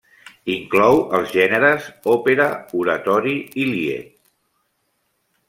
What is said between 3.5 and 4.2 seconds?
i Lied.